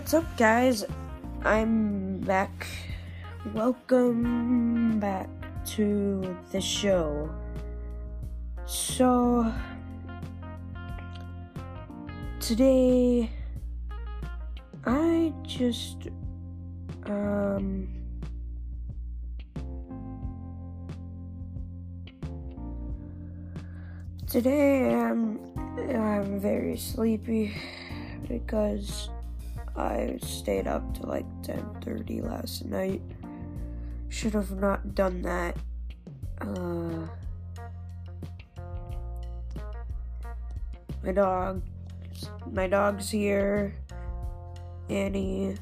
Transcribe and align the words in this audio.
What's 0.00 0.14
up, 0.14 0.36
guys? 0.38 0.82
I'm 1.44 2.20
back. 2.20 2.66
Welcome 3.52 4.98
back 4.98 5.28
to 5.76 6.38
the 6.52 6.60
show. 6.60 7.28
So, 8.64 9.52
today, 12.40 13.30
I 14.86 15.34
just, 15.42 16.08
um, 17.04 17.86
today 24.26 24.94
I'm, 24.94 25.38
I'm 25.94 26.40
very 26.40 26.78
sleepy 26.78 27.54
because 28.26 29.10
I 29.76 30.18
stayed 30.22 30.66
up 30.66 30.94
to 30.94 31.06
like 31.06 31.26
10:30 31.42 32.22
last 32.22 32.64
night. 32.64 33.02
Should 34.08 34.34
have 34.34 34.52
not 34.52 34.94
done 34.94 35.22
that. 35.22 35.56
Uh, 36.40 37.06
my 41.02 41.12
dog, 41.12 41.62
my 42.50 42.66
dog's 42.66 43.10
here. 43.10 43.74
Annie, 44.88 45.56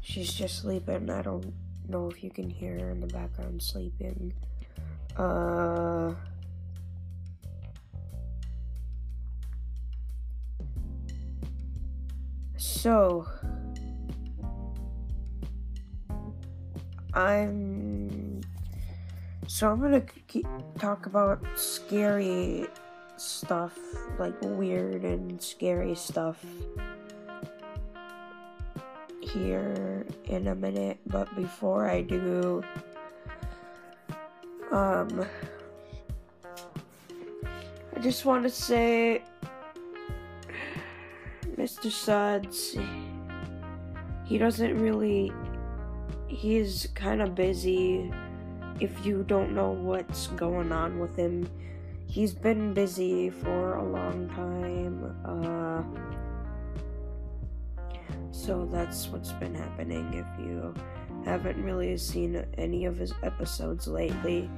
she's 0.00 0.32
just 0.32 0.58
sleeping. 0.58 1.10
I 1.10 1.22
don't 1.22 1.54
know 1.88 2.08
if 2.10 2.24
you 2.24 2.30
can 2.30 2.50
hear 2.50 2.78
her 2.78 2.90
in 2.90 3.00
the 3.00 3.06
background 3.06 3.62
sleeping. 3.62 4.32
Uh. 5.16 6.14
So, 12.80 13.28
I'm. 17.12 18.40
So 19.46 19.68
I'm 19.68 19.82
gonna 19.82 20.00
keep, 20.28 20.46
talk 20.78 21.04
about 21.04 21.44
scary 21.56 22.68
stuff, 23.18 23.78
like 24.18 24.32
weird 24.40 25.04
and 25.04 25.42
scary 25.42 25.94
stuff 25.94 26.42
here 29.20 30.06
in 30.24 30.46
a 30.46 30.54
minute. 30.54 31.00
But 31.06 31.36
before 31.36 31.86
I 31.86 32.00
do, 32.00 32.64
um, 34.72 35.26
I 37.94 38.00
just 38.00 38.24
want 38.24 38.44
to 38.44 38.50
say 38.50 39.22
Mr. 41.70 41.88
Suds, 41.88 42.76
he 44.24 44.38
doesn't 44.38 44.76
really. 44.76 45.32
He's 46.26 46.88
kind 46.96 47.22
of 47.22 47.36
busy. 47.36 48.10
If 48.80 49.06
you 49.06 49.22
don't 49.22 49.54
know 49.54 49.70
what's 49.70 50.26
going 50.28 50.72
on 50.72 50.98
with 50.98 51.14
him, 51.14 51.48
he's 52.08 52.34
been 52.34 52.74
busy 52.74 53.30
for 53.30 53.76
a 53.76 53.84
long 53.84 54.28
time. 54.30 55.14
Uh, 55.24 55.84
so 58.32 58.68
that's 58.72 59.06
what's 59.06 59.30
been 59.32 59.54
happening. 59.54 60.12
If 60.12 60.44
you 60.44 60.74
haven't 61.24 61.62
really 61.62 61.96
seen 61.98 62.44
any 62.58 62.84
of 62.84 62.96
his 62.96 63.14
episodes 63.22 63.86
lately, 63.86 64.50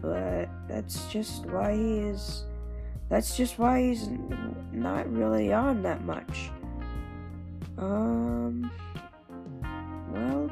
but 0.00 0.48
that's 0.68 1.06
just 1.12 1.44
why 1.44 1.74
he 1.74 1.98
is 1.98 2.44
that's 3.08 3.36
just 3.36 3.58
why 3.58 3.80
he's 3.82 4.08
not 4.72 5.10
really 5.12 5.52
on 5.52 5.82
that 5.82 6.04
much. 6.04 6.50
Um, 7.78 8.70
well, 10.12 10.50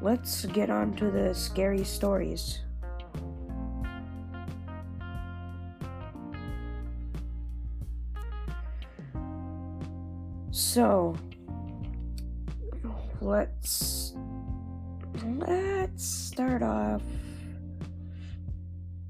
let's 0.00 0.46
get 0.46 0.70
on 0.70 0.94
to 0.94 1.10
the 1.10 1.34
scary 1.34 1.84
stories. 1.84 2.60
So, 10.50 11.16
let's 13.20 14.14
let's 15.38 16.04
start 16.04 16.62
off 16.62 17.02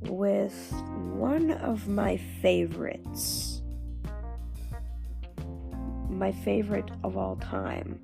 with 0.04 0.72
one 1.14 1.50
of 1.50 1.88
my 1.88 2.16
favorites. 2.16 3.62
My 6.08 6.32
favorite 6.32 6.90
of 7.04 7.16
all 7.16 7.36
time. 7.36 8.00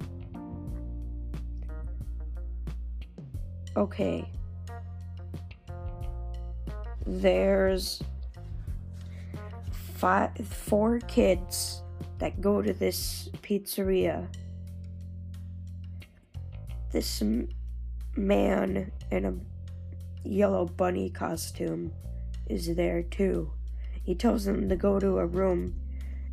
Okay. 3.76 4.28
There's 7.06 8.02
five, 9.96 10.30
four 10.46 11.00
kids 11.00 11.82
that 12.18 12.40
go 12.40 12.60
to 12.60 12.72
this 12.72 13.28
pizzeria. 13.42 14.26
This 16.90 17.22
man 18.16 18.90
in 19.10 19.24
a 19.24 19.34
yellow 20.24 20.66
bunny 20.66 21.10
costume 21.10 21.92
is 22.46 22.74
there 22.74 23.02
too. 23.02 23.50
He 24.02 24.14
tells 24.14 24.44
them 24.44 24.68
to 24.68 24.76
go 24.76 24.98
to 24.98 25.18
a 25.18 25.26
room, 25.26 25.74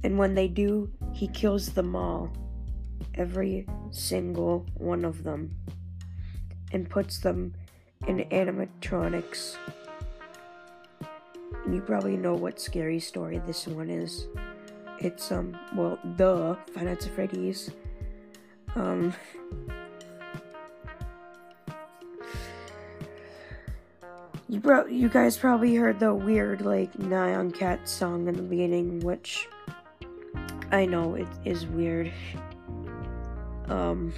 and 0.04 0.18
when 0.18 0.34
they 0.36 0.48
do, 0.48 0.90
he 1.14 1.28
kills 1.28 1.70
them 1.70 1.96
all. 1.96 2.32
Every 3.16 3.68
single 3.92 4.66
one 4.76 5.04
of 5.04 5.24
them. 5.24 5.56
And 6.72 6.90
puts 6.90 7.20
them 7.20 7.54
in 8.08 8.20
animatronics. 8.32 9.58
And 11.66 11.76
you 11.76 11.82
probably 11.82 12.18
know 12.18 12.34
what 12.34 12.60
scary 12.60 13.00
story 13.00 13.42
this 13.46 13.68
one 13.68 13.90
is. 13.90 14.28
It's, 15.00 15.32
um, 15.32 15.58
well, 15.76 16.00
the 16.16 16.58
Nights 16.82 17.08
at 17.08 17.14
Freddy's. 17.14 17.72
Um, 18.76 19.14
You 24.48 24.60
bro, 24.60 24.86
you 24.86 25.10
guys 25.10 25.38
probably 25.38 25.74
heard 25.74 26.00
the 26.00 26.14
weird 26.14 26.62
like 26.62 26.94
Nyan 26.94 27.52
Cat 27.52 27.90
song 27.90 28.28
in 28.28 28.36
the 28.36 28.44
beginning, 28.44 29.00
which 29.00 29.48
I 30.72 30.86
know 30.86 31.16
it 31.16 31.28
is 31.46 31.66
weird. 31.66 32.12
Um, 33.68 34.14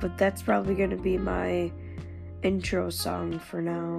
but 0.00 0.16
that's 0.16 0.40
probably 0.40 0.76
gonna 0.76 0.94
be 0.96 1.18
my 1.18 1.72
intro 2.44 2.90
song 2.90 3.40
for 3.40 3.60
now 3.60 3.98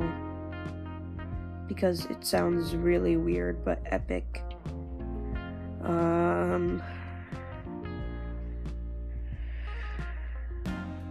because 1.67 2.05
it 2.05 2.25
sounds 2.25 2.77
really 2.77 3.17
weird 3.17 3.65
but 3.65 3.81
epic. 3.87 4.41
Um. 5.81 6.81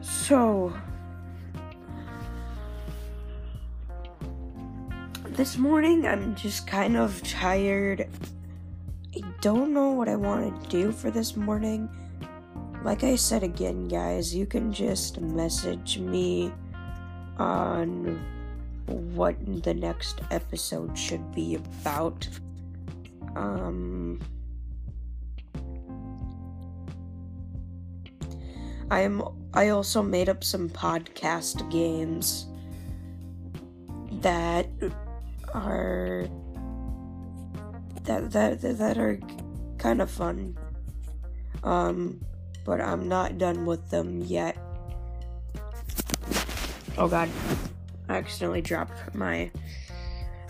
So, 0.01 0.73
this 5.33 5.57
morning 5.57 6.07
I'm 6.07 6.35
just 6.35 6.67
kind 6.67 6.95
of 6.95 7.23
tired. 7.23 8.07
I 9.17 9.21
don't 9.41 9.73
know 9.73 9.93
what 9.93 10.07
I 10.09 10.15
want 10.15 10.63
to 10.63 10.69
do 10.69 10.93
for 10.93 11.11
this 11.11 11.37
morning. 11.37 11.89
Like 12.85 13.03
I 13.03 13.17
said 13.17 13.43
again, 13.43 13.89
guys, 13.89 14.35
you 14.35 14.45
can 14.45 14.73
just 14.73 15.21
message 15.21 15.99
me 15.99 16.53
on 17.39 18.23
what 18.87 19.37
the 19.63 19.73
next 19.73 20.21
episode 20.31 20.99
should 20.99 21.33
be 21.35 21.55
about. 21.55 22.29
Um 23.35 24.21
I 28.91 29.01
am 29.01 29.23
I 29.55 29.71
also 29.71 30.03
made 30.03 30.29
up 30.29 30.45
some 30.45 30.69
podcast 30.69 31.71
games 31.71 32.47
that 34.21 34.67
are 35.53 36.27
that 38.05 38.33
that 38.33 38.61
that 38.61 38.99
are 38.99 39.21
kind 39.79 40.01
of 40.03 40.11
fun. 40.11 40.57
Um, 41.63 42.21
but 42.65 42.81
I'm 42.81 43.09
not 43.09 43.39
done 43.39 43.67
with 43.67 43.91
them 43.91 44.23
yet. 44.23 44.57
Oh 46.99 47.09
god. 47.09 47.29
I 48.09 48.17
accidentally 48.17 48.63
dropped 48.63 49.15
my 49.15 49.51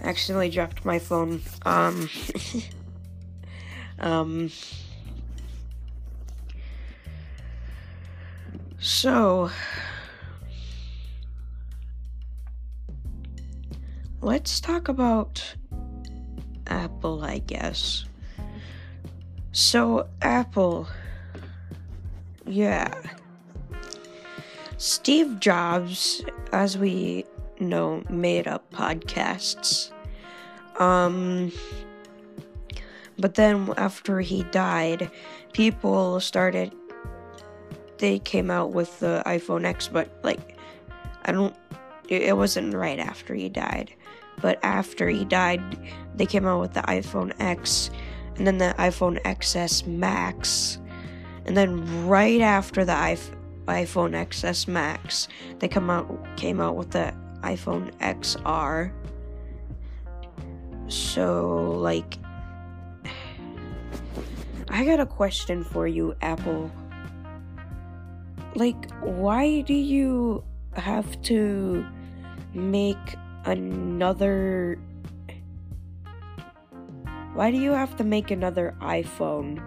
accidentally 0.00 0.50
dropped 0.50 0.84
my 0.84 0.99
phone. 0.99 1.40
Um 1.64 2.08
um 3.98 4.50
so 8.78 9.50
let's 14.22 14.60
talk 14.60 14.88
about 14.88 15.42
Apple, 16.69 17.22
I 17.22 17.38
guess. 17.38 18.04
So, 19.50 20.08
Apple. 20.22 20.86
Yeah. 22.46 22.94
Steve 24.78 25.40
Jobs, 25.40 26.24
as 26.52 26.78
we 26.78 27.24
know, 27.60 28.02
made 28.08 28.48
up 28.48 28.70
podcasts. 28.72 29.92
Um, 30.80 31.52
but 33.19 33.34
then 33.34 33.74
after 33.76 34.20
he 34.20 34.44
died, 34.44 35.10
people 35.52 36.19
started. 36.20 36.72
They 37.98 38.19
came 38.19 38.50
out 38.50 38.72
with 38.72 38.98
the 39.00 39.22
iPhone 39.26 39.64
X, 39.64 39.86
but 39.86 40.19
like, 40.24 40.58
I 41.24 41.32
don't. 41.32 41.54
It 42.08 42.36
wasn't 42.36 42.74
right 42.74 42.98
after 42.98 43.34
he 43.34 43.48
died, 43.48 43.94
but 44.40 44.58
after 44.62 45.08
he 45.08 45.25
died, 45.25 45.62
they 46.14 46.26
came 46.26 46.46
out 46.46 46.61
with 46.61 46.75
the 46.75 46.82
iPhone 46.82 47.32
X, 47.38 47.90
and 48.37 48.46
then 48.46 48.58
the 48.58 48.75
iPhone 48.79 49.20
XS 49.23 49.87
Max, 49.87 50.79
and 51.46 51.56
then 51.56 52.06
right 52.06 52.40
after 52.40 52.84
the 52.84 52.93
iPhone 52.93 54.12
XS 54.12 54.69
Max. 54.69 55.29
They 55.58 55.69
come 55.69 55.90
out 55.90 56.37
came 56.37 56.61
out 56.61 56.76
with 56.76 56.90
the 56.90 57.14
iPhone 57.43 57.93
XR. 57.99 58.93
So 60.88 61.70
like 61.81 62.19
I 64.69 64.84
got 64.84 65.00
a 65.00 65.06
question 65.06 65.64
for 65.64 65.87
you, 65.87 66.14
Apple. 66.23 66.70
Like 68.55 68.90
why 69.00 69.62
do 69.62 69.75
you 69.75 70.44
have 70.75 71.20
to 71.23 71.87
make 72.55 73.17
another 73.44 74.79
why 77.35 77.50
do 77.50 77.56
you 77.56 77.71
have 77.71 77.97
to 77.97 78.05
make 78.05 78.31
another 78.31 78.75
iPhone 78.83 79.62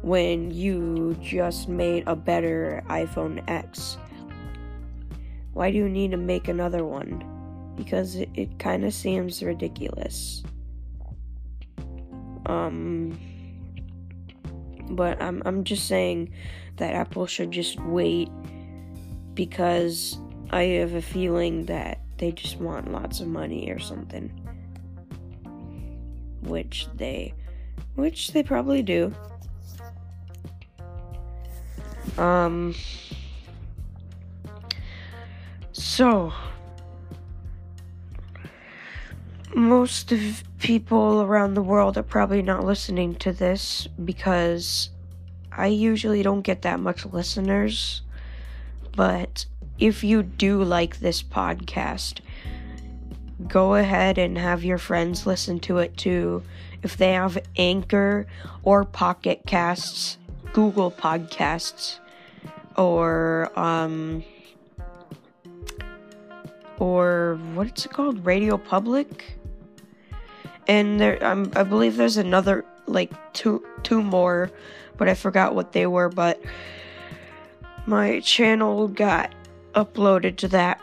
when 0.00 0.50
you 0.50 1.14
just 1.20 1.68
made 1.68 2.04
a 2.06 2.16
better 2.16 2.82
iPhone 2.88 3.44
X? 3.46 3.98
Why 5.52 5.70
do 5.70 5.76
you 5.76 5.88
need 5.88 6.12
to 6.12 6.16
make 6.16 6.48
another 6.48 6.84
one? 6.86 7.24
Because 7.76 8.16
it, 8.16 8.30
it 8.34 8.58
kind 8.58 8.86
of 8.86 8.94
seems 8.94 9.42
ridiculous. 9.42 10.42
Um, 12.46 13.18
but 14.90 15.20
I'm, 15.22 15.42
I'm 15.44 15.64
just 15.64 15.86
saying 15.86 16.32
that 16.76 16.94
Apple 16.94 17.26
should 17.26 17.50
just 17.50 17.78
wait 17.80 18.30
because 19.34 20.16
I 20.50 20.62
have 20.64 20.94
a 20.94 21.02
feeling 21.02 21.66
that 21.66 22.01
they 22.22 22.30
just 22.30 22.56
want 22.58 22.92
lots 22.92 23.18
of 23.18 23.26
money 23.26 23.68
or 23.68 23.80
something. 23.80 24.28
Which 26.42 26.86
they, 26.94 27.34
which 27.96 28.30
they 28.30 28.44
probably 28.44 28.80
do. 28.80 29.12
Um. 32.16 32.76
So, 35.72 36.32
most 39.52 40.12
of 40.12 40.44
people 40.60 41.22
around 41.22 41.54
the 41.54 41.62
world 41.62 41.98
are 41.98 42.04
probably 42.04 42.40
not 42.40 42.64
listening 42.64 43.16
to 43.16 43.32
this 43.32 43.88
because 44.04 44.90
I 45.50 45.66
usually 45.66 46.22
don't 46.22 46.42
get 46.42 46.62
that 46.62 46.78
much 46.78 47.04
listeners. 47.04 48.02
But 48.94 49.46
if 49.82 50.04
you 50.04 50.22
do 50.22 50.62
like 50.62 51.00
this 51.00 51.24
podcast, 51.24 52.20
go 53.48 53.74
ahead 53.74 54.16
and 54.16 54.38
have 54.38 54.62
your 54.62 54.78
friends 54.78 55.26
listen 55.26 55.58
to 55.58 55.78
it 55.78 55.96
too. 55.96 56.44
If 56.84 56.96
they 56.96 57.14
have 57.14 57.36
Anchor 57.56 58.28
or 58.62 58.84
Pocket 58.84 59.42
Casts, 59.44 60.18
Google 60.52 60.92
Podcasts, 60.92 61.98
or 62.76 63.50
um 63.58 64.22
or 66.78 67.40
what's 67.54 67.84
it 67.84 67.92
called 67.92 68.24
radio 68.24 68.56
public 68.56 69.36
and 70.68 70.98
there 70.98 71.22
um, 71.22 71.52
i 71.54 71.62
believe 71.62 71.98
there's 71.98 72.16
another 72.16 72.64
like 72.86 73.12
two 73.34 73.62
two 73.82 74.02
more 74.02 74.50
but 74.96 75.06
i 75.06 75.12
forgot 75.12 75.54
what 75.54 75.72
they 75.72 75.86
were 75.86 76.08
but 76.08 76.40
my 77.84 78.20
channel 78.20 78.88
got 78.88 79.34
uploaded 79.74 80.36
to 80.36 80.48
that 80.48 80.80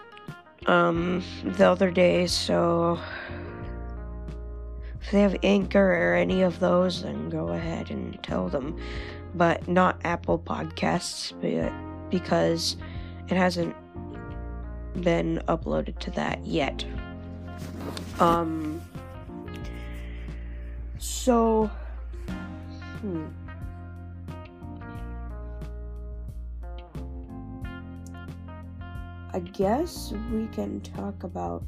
um 0.67 1.23
the 1.43 1.67
other 1.67 1.91
day 1.91 2.27
so 2.27 2.99
if 5.01 5.11
they 5.11 5.21
have 5.21 5.35
anchor 5.43 6.11
or 6.11 6.15
any 6.15 6.41
of 6.41 6.59
those 6.59 7.03
then 7.03 7.29
go 7.29 7.49
ahead 7.49 7.89
and 7.89 8.21
tell 8.23 8.49
them 8.49 8.77
but 9.35 9.67
not 9.67 9.99
Apple 10.03 10.39
Podcasts 10.39 11.33
because 12.09 12.77
it 13.27 13.37
hasn't 13.37 13.75
been 15.01 15.41
uploaded 15.47 15.97
to 15.99 16.11
that 16.11 16.45
yet. 16.45 16.83
Um, 18.19 18.81
so, 20.97 21.69
hmm. 23.01 23.27
I 29.31 29.39
guess 29.39 30.11
we 30.31 30.47
can 30.47 30.81
talk 30.81 31.23
about 31.23 31.63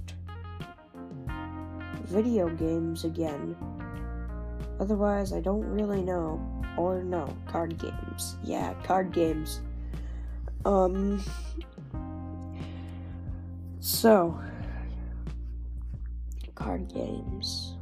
video 2.05 2.49
games 2.49 3.05
again. 3.05 3.55
Otherwise, 4.79 5.31
I 5.31 5.41
don't 5.41 5.65
really 5.65 6.01
know. 6.01 6.41
Or 6.75 7.03
no, 7.03 7.35
card 7.47 7.77
games. 7.77 8.37
Yeah, 8.43 8.73
card 8.83 9.11
games. 9.11 9.61
Um. 10.65 11.23
So, 13.79 14.39
card 16.55 16.91
games. 16.91 17.75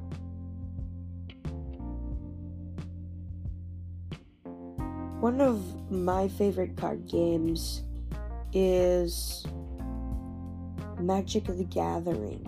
One 5.22 5.40
of 5.40 5.92
my 5.92 6.28
favorite 6.28 6.76
card 6.76 7.08
games 7.08 7.84
is 8.54 9.46
Magic 11.00 11.46
the 11.46 11.64
Gathering. 11.64 12.46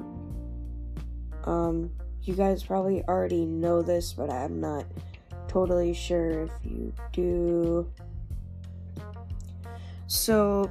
Um, 1.45 1.91
you 2.23 2.35
guys 2.35 2.63
probably 2.63 3.03
already 3.03 3.45
know 3.45 3.81
this, 3.81 4.13
but 4.13 4.29
I'm 4.29 4.59
not 4.59 4.85
totally 5.47 5.93
sure 5.93 6.43
if 6.43 6.51
you 6.63 6.93
do. 7.11 7.91
So, 10.07 10.69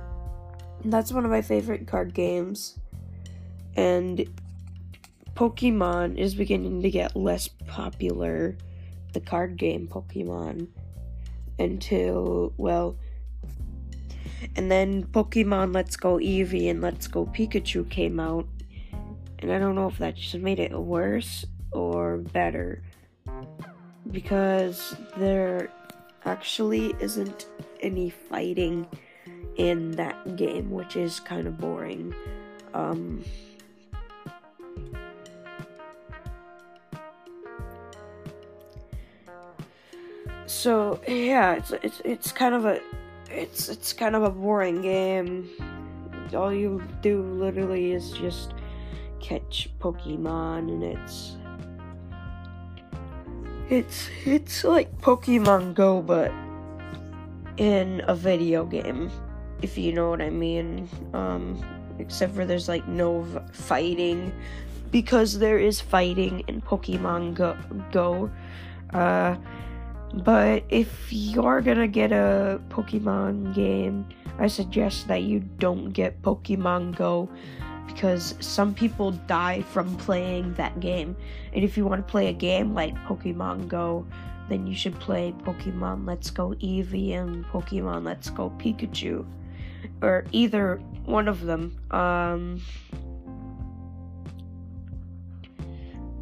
that's 0.84 1.12
one 1.12 1.24
of 1.24 1.30
my 1.30 1.42
favorite 1.42 1.86
card 1.86 2.14
games. 2.14 2.78
And 3.76 4.28
Pokemon 5.34 6.18
is 6.18 6.34
beginning 6.34 6.82
to 6.82 6.90
get 6.90 7.16
less 7.16 7.48
popular, 7.48 8.56
the 9.12 9.20
card 9.20 9.56
game 9.56 9.88
Pokemon, 9.88 10.68
until, 11.58 12.52
well, 12.56 12.96
and 14.56 14.70
then 14.70 15.04
Pokemon 15.04 15.74
Let's 15.74 15.96
Go 15.96 16.16
Eevee 16.18 16.70
and 16.70 16.80
Let's 16.80 17.06
Go 17.06 17.26
Pikachu 17.26 17.88
came 17.88 18.20
out. 18.20 18.46
And 19.38 19.52
I 19.52 19.58
don't 19.58 19.74
know 19.74 19.88
if 19.88 19.98
that 19.98 20.16
just 20.16 20.34
made 20.34 20.58
it 20.58 20.72
worse 20.72 21.46
or 21.72 22.18
better 22.18 22.82
because 24.10 24.94
there 25.16 25.70
actually 26.24 26.94
isn't 27.00 27.46
any 27.80 28.10
fighting 28.10 28.86
in 29.56 29.92
that 29.92 30.36
game, 30.36 30.70
which 30.70 30.96
is 30.96 31.20
kind 31.20 31.46
of 31.46 31.58
boring. 31.58 32.14
Um, 32.74 33.24
so 40.46 41.00
yeah, 41.08 41.54
it's 41.54 41.72
it's 41.82 42.02
it's 42.04 42.32
kind 42.32 42.54
of 42.54 42.64
a 42.64 42.80
it's 43.30 43.68
it's 43.68 43.92
kind 43.92 44.16
of 44.16 44.22
a 44.22 44.30
boring 44.30 44.82
game. 44.82 45.48
All 46.34 46.52
you 46.52 46.82
do 47.02 47.22
literally 47.22 47.92
is 47.92 48.12
just 48.12 48.54
catch 49.20 49.68
Pokemon, 49.80 50.68
and 50.68 50.82
it's 50.82 51.36
it's 53.68 54.08
it's 54.24 54.64
like 54.64 54.96
Pokemon 55.00 55.74
Go, 55.74 56.02
but 56.02 56.32
in 57.56 58.02
a 58.06 58.14
video 58.14 58.64
game, 58.64 59.10
if 59.62 59.76
you 59.76 59.92
know 59.92 60.10
what 60.10 60.20
I 60.20 60.30
mean. 60.30 60.88
Um, 61.12 61.62
except 61.98 62.34
for 62.34 62.46
there's 62.46 62.68
like 62.68 62.88
no 62.88 63.20
v- 63.22 63.40
fighting, 63.52 64.32
because 64.90 65.38
there 65.38 65.58
is 65.58 65.80
fighting 65.80 66.44
in 66.48 66.60
Pokemon 66.62 67.34
Go. 67.34 67.56
Go. 67.92 68.30
Uh, 68.92 69.36
but 70.12 70.64
if 70.68 71.12
you're 71.12 71.60
gonna 71.60 71.88
get 71.88 72.12
a 72.12 72.60
Pokemon 72.68 73.54
game, 73.54 74.06
I 74.38 74.46
suggest 74.46 75.08
that 75.08 75.22
you 75.22 75.40
don't 75.40 75.90
get 75.90 76.22
Pokemon 76.22 76.96
Go 76.96 77.28
because 77.86 78.34
some 78.40 78.72
people 78.74 79.12
die 79.12 79.62
from 79.62 79.96
playing 79.96 80.54
that 80.54 80.80
game. 80.80 81.16
And 81.52 81.64
if 81.64 81.76
you 81.76 81.84
want 81.84 82.06
to 82.06 82.10
play 82.10 82.28
a 82.28 82.32
game 82.32 82.72
like 82.74 82.94
Pokemon 83.04 83.68
Go, 83.68 84.06
then 84.48 84.66
you 84.66 84.74
should 84.74 84.98
play 84.98 85.34
Pokemon 85.44 86.06
Let's 86.06 86.30
Go 86.30 86.50
Eevee 86.60 87.12
and 87.12 87.44
Pokemon 87.46 88.04
Let's 88.04 88.30
Go 88.30 88.50
Pikachu. 88.58 89.26
Or 90.02 90.24
either 90.32 90.76
one 91.04 91.28
of 91.28 91.42
them. 91.42 91.78
Um, 91.90 92.62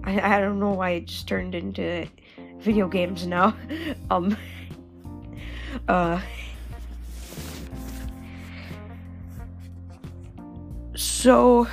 I, 0.04 0.37
I 0.37 0.40
don't 0.40 0.59
know 0.59 0.73
why 0.73 0.90
it 0.90 1.07
just 1.07 1.28
turned 1.28 1.54
into 1.54 2.09
video 2.61 2.88
games 2.88 3.27
now. 3.27 3.57
um, 4.11 4.37
uh, 5.87 6.21
so, 10.95 11.67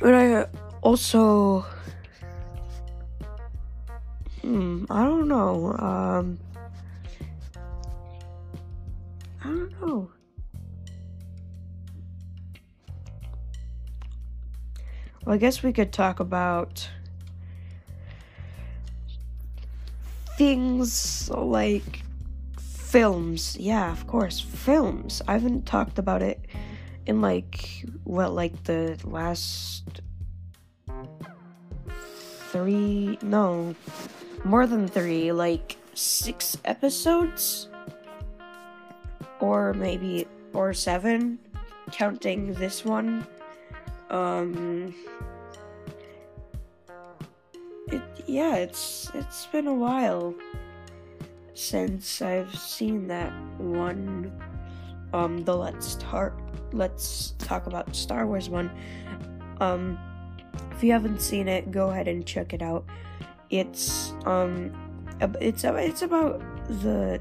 but 0.00 0.14
I 0.14 0.46
also 0.82 1.64
Hmm, 4.48 4.84
I 4.88 5.04
don't 5.04 5.28
know. 5.28 5.74
Um, 5.78 6.38
I 9.44 9.46
don't 9.46 9.80
know. 9.80 10.10
Well, 15.26 15.34
I 15.34 15.36
guess 15.36 15.62
we 15.62 15.74
could 15.74 15.92
talk 15.92 16.18
about 16.18 16.88
things 20.38 21.28
like 21.30 22.04
films. 22.60 23.56
Yeah, 23.58 23.90
of 23.90 24.06
course, 24.06 24.38
films. 24.38 25.20
I 25.26 25.32
haven't 25.32 25.66
talked 25.66 25.98
about 25.98 26.22
it 26.22 26.40
in 27.06 27.20
like 27.20 27.84
what, 28.04 28.32
like 28.32 28.62
the 28.62 28.96
last 29.02 30.00
three? 32.52 33.18
No, 33.20 33.74
more 34.44 34.68
than 34.68 34.86
three, 34.86 35.32
like 35.32 35.76
six 35.94 36.56
episodes, 36.64 37.68
or 39.40 39.74
maybe 39.74 40.28
or 40.54 40.72
seven, 40.72 41.40
counting 41.90 42.54
this 42.54 42.84
one. 42.84 43.26
Um, 44.08 44.94
it 47.92 48.02
yeah, 48.26 48.56
it's 48.56 49.10
it's 49.14 49.46
been 49.46 49.66
a 49.66 49.74
while 49.74 50.34
since 51.54 52.22
I've 52.22 52.54
seen 52.54 53.08
that 53.08 53.32
one. 53.58 54.32
Um, 55.12 55.44
the 55.44 55.56
let's 55.56 55.96
talk 55.96 56.38
let's 56.72 57.34
talk 57.38 57.66
about 57.66 57.94
Star 57.96 58.26
Wars 58.26 58.48
one. 58.48 58.70
Um, 59.60 59.98
if 60.72 60.84
you 60.84 60.92
haven't 60.92 61.20
seen 61.20 61.48
it, 61.48 61.70
go 61.70 61.90
ahead 61.90 62.08
and 62.08 62.24
check 62.24 62.52
it 62.52 62.62
out. 62.62 62.84
It's 63.50 64.12
um 64.26 64.72
it's 65.40 65.64
it's 65.64 66.02
about 66.02 66.40
the 66.68 67.20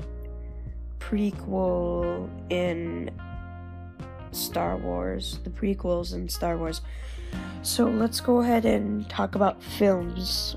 prequel 1.00 2.30
in 2.52 3.10
Star 4.32 4.78
Wars, 4.78 5.40
the 5.44 5.50
prequels 5.50 6.14
in 6.14 6.30
Star 6.30 6.58
Wars. 6.58 6.82
So 7.62 7.86
let's 7.86 8.20
go 8.20 8.40
ahead 8.42 8.66
and 8.66 9.10
talk 9.10 9.36
about 9.36 9.62
films. 9.62 10.56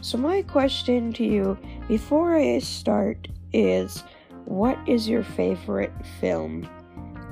So 0.00 0.18
my 0.18 0.42
question 0.42 1.12
to 1.14 1.24
you 1.24 1.58
before 1.88 2.36
I 2.36 2.58
start 2.60 3.28
is 3.52 4.02
what 4.44 4.78
is 4.86 5.08
your 5.08 5.22
favorite 5.22 5.92
film 6.20 6.68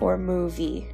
or 0.00 0.18
movie? 0.18 0.86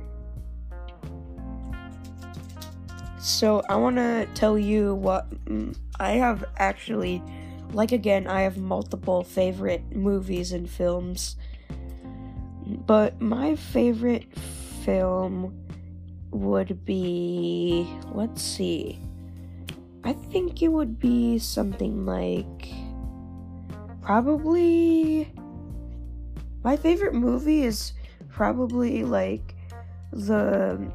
So 3.18 3.62
I 3.68 3.76
want 3.76 3.96
to 3.96 4.28
tell 4.34 4.58
you 4.58 4.94
what 4.94 5.28
mm, 5.46 5.76
I 5.98 6.12
have 6.12 6.44
actually 6.58 7.22
like 7.72 7.92
again 7.92 8.26
I 8.26 8.42
have 8.42 8.56
multiple 8.56 9.24
favorite 9.24 9.82
movies 9.94 10.52
and 10.52 10.68
films. 10.68 11.36
But 12.86 13.20
my 13.20 13.56
favorite 13.56 14.32
film 14.84 15.63
would 16.34 16.84
be 16.84 17.88
let's 18.12 18.42
see. 18.42 18.98
I 20.02 20.12
think 20.12 20.62
it 20.62 20.68
would 20.68 20.98
be 20.98 21.38
something 21.38 22.04
like 22.04 22.72
probably 24.02 25.32
my 26.62 26.76
favorite 26.76 27.14
movie 27.14 27.62
is 27.62 27.92
probably 28.28 29.04
like 29.04 29.54
the 30.12 30.92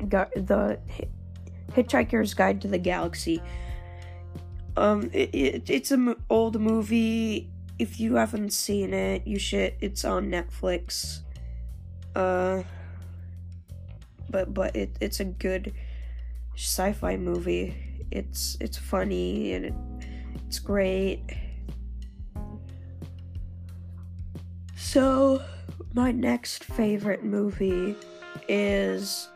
the 0.00 0.78
Hitchhiker's 1.72 2.34
Guide 2.34 2.60
to 2.62 2.68
the 2.68 2.78
Galaxy. 2.78 3.42
Um, 4.76 5.10
it, 5.12 5.34
it, 5.34 5.70
it's 5.70 5.90
an 5.90 6.14
old 6.28 6.60
movie. 6.60 7.50
If 7.78 7.98
you 7.98 8.14
haven't 8.14 8.52
seen 8.52 8.94
it, 8.94 9.26
you 9.26 9.38
should. 9.38 9.74
It's 9.80 10.04
on 10.04 10.30
Netflix. 10.30 11.20
Uh, 12.14 12.62
but 14.30 14.52
but 14.52 14.74
it 14.74 14.96
it's 15.00 15.20
a 15.20 15.24
good 15.24 15.72
sci-fi 16.56 17.16
movie. 17.16 17.74
It's 18.10 18.56
it's 18.60 18.78
funny 18.78 19.52
and 19.52 19.66
it, 19.66 19.74
it's 20.46 20.58
great. 20.58 21.22
So, 24.76 25.42
my 25.94 26.12
next 26.12 26.64
favorite 26.64 27.24
movie 27.24 27.96
is 28.48 29.28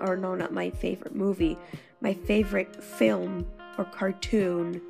or 0.00 0.16
no, 0.16 0.34
not 0.34 0.52
my 0.52 0.70
favorite 0.70 1.14
movie, 1.14 1.56
my 2.00 2.14
favorite 2.14 2.82
film 2.82 3.46
or 3.78 3.84
cartoon 3.84 4.80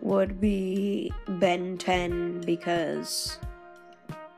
would 0.00 0.40
be 0.40 1.12
Ben 1.28 1.76
10 1.76 2.42
because 2.42 3.38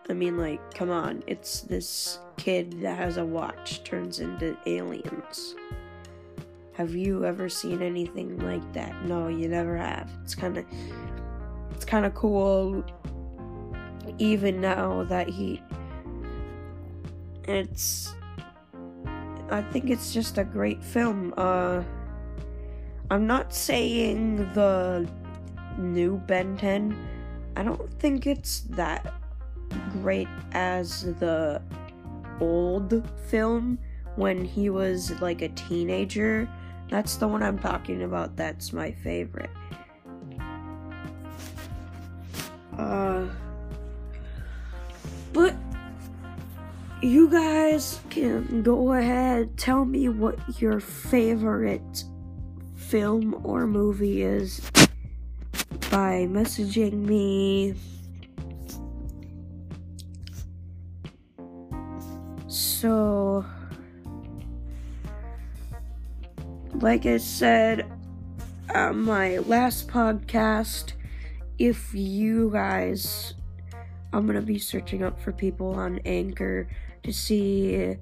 I 0.09 0.15
mean 0.15 0.37
like 0.37 0.75
come 0.75 0.91
on, 0.91 1.23
it's 1.27 1.61
this 1.63 2.19
kid 2.37 2.81
that 2.81 2.97
has 2.97 3.17
a 3.17 3.25
watch 3.25 3.85
turns 3.85 4.21
into 4.21 4.57
aliens. 4.67 5.55
Have 6.75 6.95
you 6.95 7.25
ever 7.25 7.49
seen 7.49 7.83
anything 7.83 8.39
like 8.39 8.73
that? 8.73 9.05
No, 9.05 9.29
you 9.29 9.49
never 9.49 9.77
have. 9.77 10.11
It's 10.25 10.35
kind 10.35 10.59
of 10.59 10.65
it's 11.75 11.85
kind 11.85 12.07
of 12.07 12.15
cool 12.15 12.85
even 14.19 14.61
now 14.61 15.05
that 15.05 15.29
he 15.29 15.63
it's 17.45 18.15
I 19.51 19.61
think 19.61 19.91
it's 19.91 20.15
just 20.15 20.39
a 20.39 20.45
great 20.45 20.83
film. 20.83 21.35
Uh, 21.37 21.83
I'm 23.11 23.27
not 23.27 23.53
saying 23.53 24.37
the 24.55 25.07
new 25.79 26.17
Ben 26.27 26.57
10. 26.57 26.97
I 27.57 27.63
don't 27.63 27.93
think 28.01 28.27
it's 28.27 28.61
that 28.71 29.13
great 29.93 30.29
as 30.53 31.15
the 31.17 31.63
old 32.41 33.09
film 33.29 33.79
when 34.17 34.45
he 34.45 34.71
was 34.71 35.21
like 35.21 35.43
a 35.43 35.49
teenager. 35.51 36.49
That's 36.89 37.17
the 37.17 37.29
one 37.29 37.43
I'm 37.43 37.59
talking 37.59 38.03
about. 38.03 38.37
That's 38.37 38.73
my 38.73 38.93
favorite. 38.93 39.51
Uh, 42.77 43.27
but 45.33 45.55
you 47.03 47.29
guys 47.29 48.01
can 48.11 48.63
go 48.63 48.93
ahead 48.93 49.57
tell 49.59 49.85
me 49.85 50.09
what 50.09 50.39
your 50.61 50.81
favorite 50.81 52.05
film 52.77 53.41
or 53.45 53.67
movie 53.67 54.23
is 54.23 54.71
by 55.91 56.27
messaging 56.31 57.05
me 57.05 57.75
so 62.83 63.45
like 66.75 67.07
i 67.07 67.17
said 67.17 67.89
on 68.75 68.99
my 69.05 69.39
last 69.39 69.87
podcast 69.87 70.95
if 71.61 71.95
you 71.95 72.51
guys 72.51 73.35
i'm 74.13 74.27
gonna 74.27 74.43
be 74.43 74.59
searching 74.59 75.05
up 75.05 75.21
for 75.21 75.31
people 75.31 75.73
on 75.77 76.01
anchor 76.05 76.69
to 77.05 77.13
see 77.13 77.97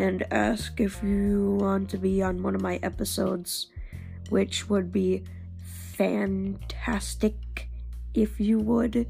and 0.00 0.24
ask 0.32 0.80
if 0.80 1.00
you 1.04 1.58
want 1.60 1.88
to 1.90 1.98
be 1.98 2.22
on 2.22 2.42
one 2.42 2.54
of 2.54 2.62
my 2.62 2.76
episodes, 2.82 3.66
which 4.30 4.70
would 4.70 4.90
be 4.90 5.22
fantastic 5.92 7.68
if 8.14 8.40
you 8.40 8.58
would. 8.58 9.06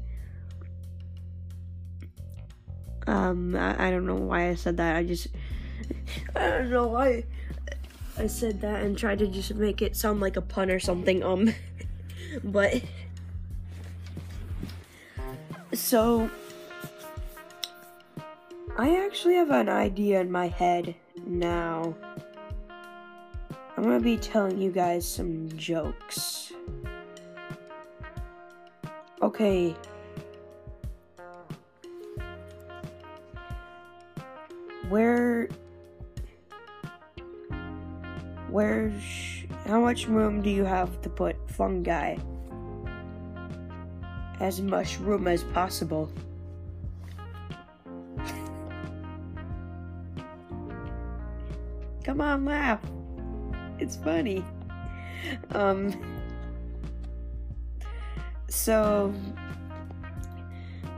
Um, 3.07 3.55
I, 3.55 3.87
I 3.87 3.91
don't 3.91 4.05
know 4.05 4.15
why 4.15 4.49
I 4.49 4.55
said 4.55 4.77
that. 4.77 4.95
I 4.95 5.03
just, 5.03 5.27
I 6.35 6.47
don't 6.47 6.69
know 6.69 6.87
why 6.87 7.23
I 8.17 8.27
said 8.27 8.61
that 8.61 8.83
and 8.83 8.97
tried 8.97 9.19
to 9.19 9.27
just 9.27 9.55
make 9.55 9.81
it 9.81 9.95
sound 9.95 10.19
like 10.19 10.37
a 10.37 10.41
pun 10.41 10.69
or 10.69 10.79
something. 10.79 11.23
Um, 11.23 11.53
but 12.43 12.81
so 15.73 16.29
I 18.77 19.05
actually 19.05 19.35
have 19.35 19.51
an 19.51 19.69
idea 19.69 20.21
in 20.21 20.31
my 20.31 20.47
head 20.47 20.95
now. 21.25 21.95
I'm 23.77 23.83
gonna 23.83 23.99
be 23.99 24.17
telling 24.17 24.61
you 24.61 24.71
guys 24.71 25.07
some 25.07 25.49
jokes. 25.57 26.51
Okay. 29.21 29.75
Where 34.91 35.47
where 38.49 38.91
how 39.65 39.79
much 39.79 40.07
room 40.07 40.41
do 40.41 40.49
you 40.49 40.65
have 40.65 41.01
to 41.03 41.09
put 41.09 41.37
fungi? 41.49 42.17
As 44.41 44.59
much 44.59 44.99
room 44.99 45.29
as 45.29 45.45
possible. 45.45 46.11
Come 52.03 52.19
on, 52.19 52.43
laugh. 52.43 52.81
It's 53.79 53.95
funny. 53.95 54.43
Um 55.51 55.95
so 58.49 59.13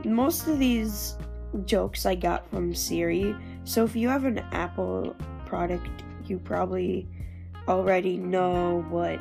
most 0.04 0.48
of 0.48 0.58
these 0.58 1.16
jokes 1.64 2.06
I 2.06 2.16
got 2.16 2.50
from 2.50 2.74
Siri. 2.74 3.36
So 3.64 3.82
if 3.84 3.96
you 3.96 4.08
have 4.08 4.24
an 4.24 4.38
Apple 4.52 5.16
product, 5.46 5.88
you 6.26 6.38
probably 6.38 7.08
already 7.66 8.18
know 8.18 8.84
what 8.90 9.18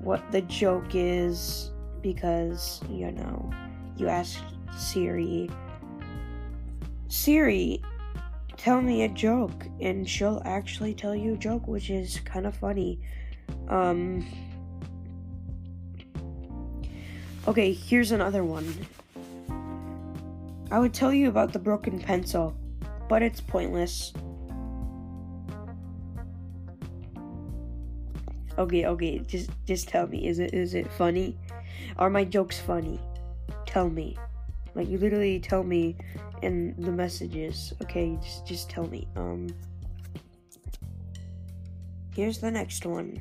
what 0.00 0.30
the 0.30 0.42
joke 0.42 0.94
is 0.94 1.72
because 2.00 2.80
you 2.88 3.10
know 3.10 3.50
you 3.96 4.06
ask 4.06 4.38
Siri 4.76 5.50
Siri 7.08 7.82
tell 8.56 8.80
me 8.80 9.02
a 9.02 9.08
joke 9.08 9.66
and 9.80 10.08
she'll 10.08 10.40
actually 10.44 10.94
tell 10.94 11.14
you 11.14 11.34
a 11.34 11.36
joke 11.36 11.66
which 11.66 11.90
is 11.90 12.20
kind 12.20 12.46
of 12.46 12.56
funny. 12.56 13.00
Um 13.68 14.24
okay 17.48 17.72
here's 17.72 18.12
another 18.12 18.44
one. 18.44 18.72
I 20.70 20.78
would 20.78 20.94
tell 20.94 21.12
you 21.12 21.28
about 21.28 21.52
the 21.52 21.58
broken 21.58 21.98
pencil 21.98 22.56
but 23.08 23.22
it's 23.22 23.40
pointless 23.40 24.12
Okay, 28.58 28.86
okay, 28.86 29.18
just 29.18 29.50
just 29.66 29.88
tell 29.88 30.06
me. 30.06 30.26
Is 30.26 30.38
it 30.38 30.54
is 30.54 30.74
it 30.74 30.90
funny? 30.92 31.36
Are 31.98 32.08
my 32.08 32.24
jokes 32.24 32.58
funny? 32.58 32.98
Tell 33.66 33.90
me. 33.90 34.16
Like 34.74 34.88
you 34.88 34.96
literally 34.98 35.40
tell 35.40 35.62
me 35.62 35.96
in 36.40 36.74
the 36.78 36.92
messages. 36.92 37.74
Okay, 37.82 38.18
just 38.22 38.46
just 38.46 38.70
tell 38.70 38.86
me. 38.86 39.06
Um 39.16 39.48
Here's 42.14 42.38
the 42.38 42.50
next 42.50 42.86
one. 42.86 43.20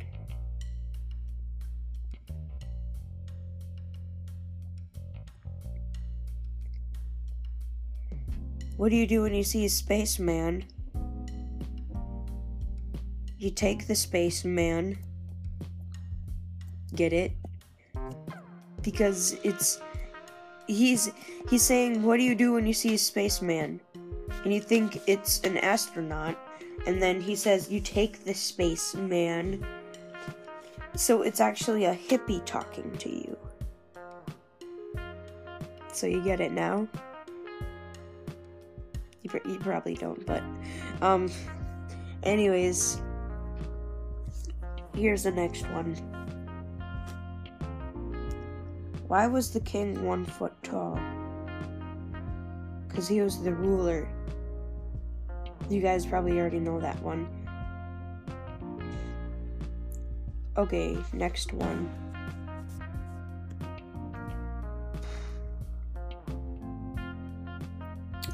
What 8.78 8.90
do 8.90 8.96
you 8.96 9.08
do 9.08 9.22
when 9.22 9.34
you 9.34 9.44
see 9.44 9.66
a 9.66 9.70
spaceman? 9.70 10.66
You 13.38 13.52
take 13.52 13.88
the 13.88 13.96
spaceman 13.96 14.98
Get 16.96 17.12
it? 17.12 17.34
Because 18.82 19.38
it's 19.44 19.82
he's 20.68 21.12
he's 21.50 21.64
saying, 21.64 22.04
"What 22.04 22.18
do 22.18 22.24
you 22.24 22.36
do 22.36 22.54
when 22.54 22.66
you 22.66 22.74
see 22.74 22.94
a 22.94 22.98
spaceman?" 22.98 23.82
And 24.44 24.54
you 24.54 24.62
think 24.62 25.02
it's 25.08 25.42
an 25.42 25.58
astronaut, 25.58 26.38
and 26.86 27.02
then 27.02 27.20
he 27.20 27.36
says, 27.36 27.70
"You 27.70 27.82
take 27.82 28.24
the 28.24 28.34
spaceman." 28.34 29.66
So 30.96 31.24
it's 31.24 31.42
actually 31.42 31.86
a 31.86 31.96
hippie 31.96 32.46
talking 32.46 32.90
to 32.98 33.10
you. 33.10 33.38
So 35.92 36.08
you 36.08 36.24
get 36.24 36.40
it 36.40 36.54
now? 36.54 36.88
You, 39.26 39.42
you 39.54 39.58
probably 39.58 39.96
don't, 39.96 40.24
but 40.28 40.44
um 41.02 41.32
anyways, 42.22 43.02
here's 44.96 45.24
the 45.24 45.32
next 45.32 45.68
one. 45.72 45.96
Why 49.08 49.26
was 49.26 49.50
the 49.52 49.62
king 49.62 50.06
one 50.06 50.26
foot 50.26 50.54
tall? 50.62 51.00
Because 52.88 53.08
he 53.08 53.22
was 53.22 53.42
the 53.42 53.54
ruler. 53.54 54.08
You 55.72 55.82
guys 55.82 56.06
probably 56.06 56.40
already 56.40 56.60
know 56.60 56.80
that 56.80 57.02
one. 57.02 57.28
Okay, 60.56 60.96
next 61.14 61.52
one. 61.52 62.05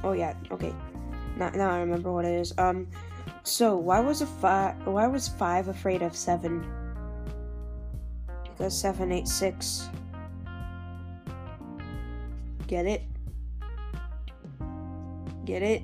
Oh 0.03 0.13
yeah, 0.13 0.33
okay. 0.51 0.73
Now, 1.37 1.49
now 1.49 1.71
I 1.71 1.79
remember 1.79 2.11
what 2.11 2.25
it 2.25 2.33
is. 2.33 2.53
Um, 2.57 2.87
so 3.43 3.75
why 3.75 3.99
was 3.99 4.21
a 4.21 4.25
five? 4.25 4.75
Why 4.85 5.07
was 5.07 5.27
five 5.27 5.67
afraid 5.67 6.01
of 6.01 6.15
seven? 6.15 6.65
Because 8.43 8.79
seven, 8.79 9.11
eight, 9.11 9.27
six. 9.27 9.89
Get 12.67 12.85
it? 12.85 13.03
Get 15.45 15.61
it? 15.61 15.83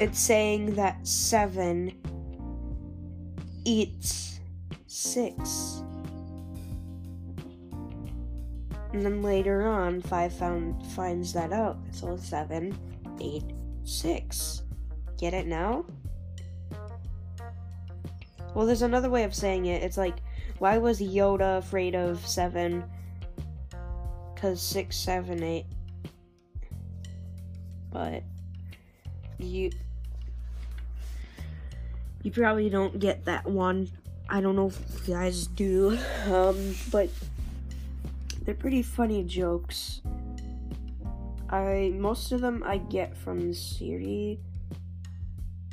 It's 0.00 0.18
saying 0.18 0.74
that 0.74 1.06
7 1.06 1.92
eats 3.64 4.40
6. 4.88 5.71
And 8.92 9.04
then 9.04 9.22
later 9.22 9.66
on, 9.66 10.02
5 10.02 10.32
found, 10.32 10.86
finds 10.88 11.32
that 11.32 11.52
out. 11.52 11.78
So 11.92 12.16
7, 12.16 12.76
8, 13.20 13.42
6. 13.84 14.62
Get 15.18 15.34
it 15.34 15.46
now? 15.46 15.84
Well, 18.54 18.66
there's 18.66 18.82
another 18.82 19.08
way 19.08 19.24
of 19.24 19.34
saying 19.34 19.66
it. 19.66 19.82
It's 19.82 19.96
like 19.96 20.16
why 20.62 20.78
was 20.78 21.00
Yoda 21.00 21.58
afraid 21.58 21.96
of 21.96 22.24
seven? 22.24 22.84
Cause 24.36 24.62
six, 24.62 24.96
seven, 24.96 25.42
eight. 25.42 25.66
But 27.92 28.22
you 29.38 29.72
you 32.22 32.30
probably 32.30 32.70
don't 32.70 33.00
get 33.00 33.24
that 33.24 33.44
one. 33.44 33.90
I 34.28 34.40
don't 34.40 34.54
know 34.54 34.68
if 34.68 35.08
you 35.08 35.14
guys 35.14 35.48
do. 35.48 35.98
Um, 36.30 36.76
but 36.92 37.10
they're 38.44 38.54
pretty 38.54 38.82
funny 38.82 39.22
jokes. 39.24 40.02
I 41.50 41.92
most 41.96 42.32
of 42.32 42.40
them 42.40 42.62
I 42.64 42.78
get 42.78 43.16
from 43.16 43.52
Siri, 43.52 44.40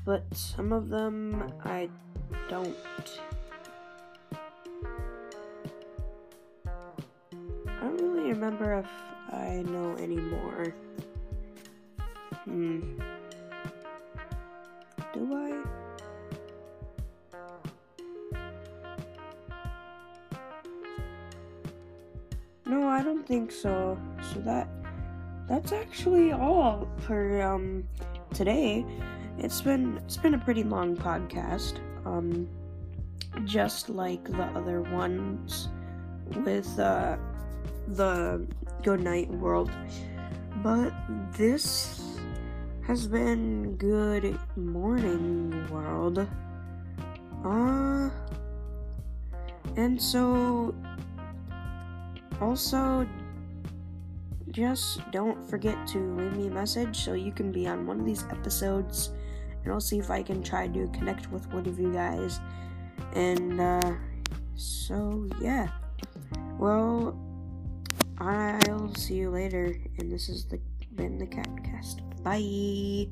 but 0.06 0.24
some 0.36 0.72
of 0.74 0.90
them 0.90 1.52
I 1.64 1.90
don't. 2.50 2.76
I 6.66 7.82
don't 7.82 8.02
really 8.02 8.30
remember 8.30 8.80
if 8.80 9.34
I 9.34 9.64
know 9.66 9.96
anymore. 9.98 10.74
Hmm. 12.46 13.00
Do 15.14 15.36
I? 15.36 15.49
Don't 23.10 23.28
think 23.28 23.52
so. 23.52 23.98
So 24.22 24.40
that 24.42 24.68
that's 25.48 25.72
actually 25.72 26.32
all 26.32 26.88
for 27.00 27.42
um 27.42 27.84
today. 28.36 28.86
It's 29.40 29.62
been 29.62 29.98
it's 30.06 30.18
been 30.18 30.36
a 30.36 30.40
pretty 30.40 30.64
long 30.64 30.96
podcast. 30.96 31.80
Um 32.06 32.48
just 33.46 33.90
like 33.90 34.24
the 34.26 34.44
other 34.60 34.82
ones 34.82 35.70
with 36.46 36.70
uh 36.78 37.18
the 37.88 38.46
good 38.84 39.02
night 39.02 39.30
world. 39.30 39.72
But 40.58 40.94
this 41.34 42.20
has 42.86 43.08
been 43.08 43.76
good 43.78 44.38
morning 44.56 45.68
world. 45.72 46.28
Uh 47.44 48.12
and 49.78 50.00
so 50.00 50.76
also 52.42 53.08
just 54.52 55.00
don't 55.12 55.48
forget 55.50 55.88
to 55.88 56.00
leave 56.16 56.36
me 56.36 56.48
a 56.48 56.52
message 56.52 56.98
so 57.04 57.14
you 57.14 57.32
can 57.32 57.52
be 57.52 57.68
on 57.68 57.86
one 57.86 58.00
of 58.00 58.06
these 58.06 58.24
episodes 58.32 59.12
and 59.64 59.72
I'll 59.72 59.80
see 59.80 60.00
if 60.00 60.10
I 60.10 60.24
can 60.24 60.42
try 60.42 60.68
to 60.68 60.88
connect 60.88 61.32
with 61.32 61.48
one 61.54 61.68
of 61.68 61.80
you 61.80 61.92
guys. 61.94 62.40
And 63.14 63.60
uh 63.60 63.94
so 64.56 65.28
yeah. 65.40 65.70
Well, 66.58 67.18
I'll 68.18 68.94
see 68.96 69.16
you 69.16 69.30
later, 69.30 69.74
and 69.98 70.12
this 70.12 70.28
has 70.28 70.46
the, 70.46 70.60
been 70.96 71.18
the 71.18 71.28
Catcast. 71.28 72.02
Bye. 72.22 73.08